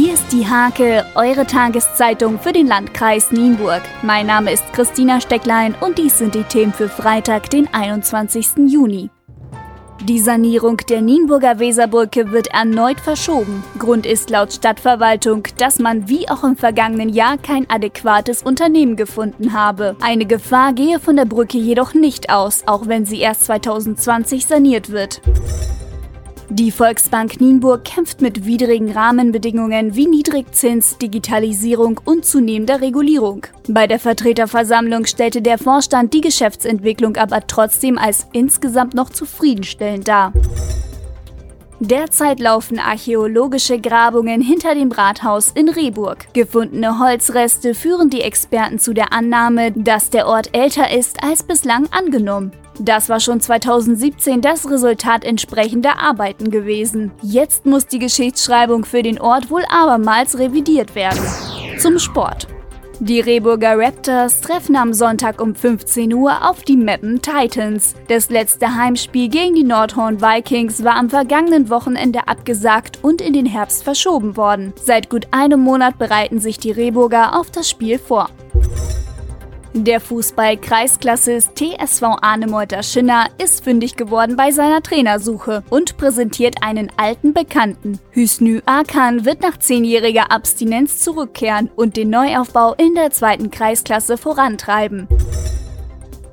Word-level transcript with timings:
Hier 0.00 0.14
ist 0.14 0.32
die 0.32 0.46
Hake, 0.46 1.04
eure 1.16 1.44
Tageszeitung 1.44 2.38
für 2.38 2.52
den 2.52 2.68
Landkreis 2.68 3.32
Nienburg. 3.32 3.82
Mein 4.04 4.28
Name 4.28 4.52
ist 4.52 4.62
Christina 4.72 5.20
Stecklein 5.20 5.74
und 5.80 5.98
dies 5.98 6.18
sind 6.18 6.36
die 6.36 6.44
Themen 6.44 6.72
für 6.72 6.88
Freitag, 6.88 7.50
den 7.50 7.66
21. 7.74 8.68
Juni. 8.68 9.10
Die 10.04 10.20
Sanierung 10.20 10.76
der 10.88 11.00
Nienburger 11.02 11.58
Weserbrücke 11.58 12.30
wird 12.30 12.46
erneut 12.54 13.00
verschoben. 13.00 13.64
Grund 13.80 14.06
ist 14.06 14.30
laut 14.30 14.52
Stadtverwaltung, 14.52 15.42
dass 15.56 15.80
man 15.80 16.08
wie 16.08 16.28
auch 16.28 16.44
im 16.44 16.56
vergangenen 16.56 17.08
Jahr 17.08 17.36
kein 17.36 17.68
adäquates 17.68 18.44
Unternehmen 18.44 18.94
gefunden 18.94 19.52
habe. 19.52 19.96
Eine 20.00 20.26
Gefahr 20.26 20.74
gehe 20.74 21.00
von 21.00 21.16
der 21.16 21.24
Brücke 21.24 21.58
jedoch 21.58 21.94
nicht 21.94 22.30
aus, 22.30 22.62
auch 22.66 22.86
wenn 22.86 23.04
sie 23.04 23.18
erst 23.18 23.46
2020 23.46 24.46
saniert 24.46 24.90
wird. 24.90 25.20
Die 26.50 26.70
Volksbank 26.70 27.42
Nienburg 27.42 27.84
kämpft 27.84 28.22
mit 28.22 28.46
widrigen 28.46 28.90
Rahmenbedingungen 28.90 29.94
wie 29.94 30.06
Niedrigzins, 30.06 30.96
Digitalisierung 30.96 32.00
und 32.06 32.24
zunehmender 32.24 32.80
Regulierung. 32.80 33.46
Bei 33.68 33.86
der 33.86 33.98
Vertreterversammlung 33.98 35.04
stellte 35.04 35.42
der 35.42 35.58
Vorstand 35.58 36.14
die 36.14 36.22
Geschäftsentwicklung 36.22 37.18
aber 37.18 37.46
trotzdem 37.46 37.98
als 37.98 38.26
insgesamt 38.32 38.94
noch 38.94 39.10
zufriedenstellend 39.10 40.08
dar. 40.08 40.32
Derzeit 41.80 42.40
laufen 42.40 42.78
archäologische 42.78 43.78
Grabungen 43.78 44.40
hinter 44.40 44.74
dem 44.74 44.90
Rathaus 44.90 45.52
in 45.54 45.68
Rehburg. 45.68 46.32
Gefundene 46.32 46.98
Holzreste 46.98 47.74
führen 47.74 48.08
die 48.08 48.22
Experten 48.22 48.78
zu 48.78 48.94
der 48.94 49.12
Annahme, 49.12 49.70
dass 49.72 50.08
der 50.08 50.26
Ort 50.26 50.56
älter 50.56 50.90
ist 50.90 51.22
als 51.22 51.42
bislang 51.42 51.86
angenommen. 51.92 52.52
Das 52.80 53.08
war 53.08 53.18
schon 53.18 53.40
2017 53.40 54.40
das 54.40 54.70
Resultat 54.70 55.24
entsprechender 55.24 55.98
Arbeiten 55.98 56.50
gewesen. 56.50 57.10
Jetzt 57.22 57.66
muss 57.66 57.86
die 57.86 57.98
Geschichtsschreibung 57.98 58.84
für 58.84 59.02
den 59.02 59.20
Ort 59.20 59.50
wohl 59.50 59.64
abermals 59.68 60.38
revidiert 60.38 60.94
werden. 60.94 61.20
Zum 61.78 61.98
Sport. 61.98 62.46
Die 63.00 63.20
Rehburger 63.20 63.78
Raptors 63.78 64.40
treffen 64.40 64.74
am 64.74 64.92
Sonntag 64.92 65.40
um 65.40 65.54
15 65.54 66.12
Uhr 66.12 66.48
auf 66.48 66.64
die 66.64 66.76
Meppen 66.76 67.22
Titans. 67.22 67.94
Das 68.08 68.28
letzte 68.28 68.74
Heimspiel 68.74 69.28
gegen 69.28 69.54
die 69.54 69.62
Nordhorn 69.62 70.20
Vikings 70.20 70.82
war 70.82 70.96
am 70.96 71.08
vergangenen 71.08 71.70
Wochenende 71.70 72.26
abgesagt 72.26 72.98
und 73.02 73.20
in 73.20 73.34
den 73.34 73.46
Herbst 73.46 73.84
verschoben 73.84 74.36
worden. 74.36 74.72
Seit 74.82 75.10
gut 75.10 75.28
einem 75.30 75.60
Monat 75.60 75.96
bereiten 75.96 76.40
sich 76.40 76.58
die 76.58 76.72
Rehburger 76.72 77.38
auf 77.38 77.52
das 77.52 77.70
Spiel 77.70 78.00
vor. 78.00 78.30
Der 79.74 80.00
Fußball-Kreisklassist 80.00 81.50
TSV 81.56 82.02
Arnemeuter 82.22 82.82
Schinner 82.82 83.26
ist 83.42 83.64
fündig 83.64 83.96
geworden 83.96 84.34
bei 84.36 84.50
seiner 84.50 84.82
Trainersuche 84.82 85.62
und 85.68 85.98
präsentiert 85.98 86.56
einen 86.62 86.90
alten 86.96 87.34
Bekannten. 87.34 87.98
Hüsnü 88.12 88.62
Akan 88.64 89.24
wird 89.26 89.42
nach 89.42 89.58
zehnjähriger 89.58 90.32
Abstinenz 90.32 91.00
zurückkehren 91.00 91.70
und 91.76 91.96
den 91.96 92.10
Neuaufbau 92.10 92.74
in 92.74 92.94
der 92.94 93.10
zweiten 93.10 93.50
Kreisklasse 93.50 94.16
vorantreiben. 94.16 95.06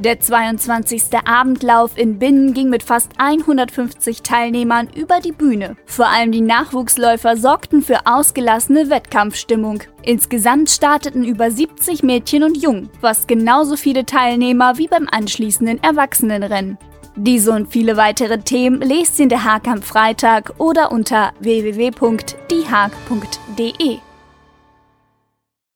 Der 0.00 0.18
22. 0.18 1.02
Abendlauf 1.26 1.98
in 1.98 2.18
Binnen 2.18 2.54
ging 2.54 2.70
mit 2.70 2.82
fast 2.82 3.12
150 3.18 4.22
Teilnehmern 4.22 4.88
über 4.96 5.20
die 5.20 5.32
Bühne. 5.32 5.76
Vor 5.84 6.08
allem 6.08 6.32
die 6.32 6.40
Nachwuchsläufer 6.40 7.36
sorgten 7.36 7.82
für 7.82 8.06
ausgelassene 8.06 8.88
Wettkampfstimmung. 8.88 9.82
Insgesamt 10.02 10.70
starteten 10.70 11.22
über 11.22 11.50
70 11.50 12.02
Mädchen 12.02 12.44
und 12.44 12.56
Jungen, 12.56 12.88
was 13.02 13.26
genauso 13.26 13.76
viele 13.76 14.06
Teilnehmer 14.06 14.78
wie 14.78 14.88
beim 14.88 15.06
anschließenden 15.06 15.82
Erwachsenenrennen. 15.82 16.78
Diese 17.16 17.52
und 17.52 17.70
viele 17.70 17.98
weitere 17.98 18.38
Themen 18.38 18.80
lest 18.80 19.18
ihr 19.18 19.24
in 19.24 19.28
der 19.28 19.44
Haag 19.44 19.68
am 19.68 19.82
Freitag 19.82 20.54
oder 20.56 20.92
unter 20.92 21.34
www.diehag.de. 21.40 22.30